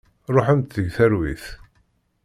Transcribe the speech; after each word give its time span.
Ruḥemt 0.35 0.73
deg 0.85 0.87
talwit. 0.95 1.45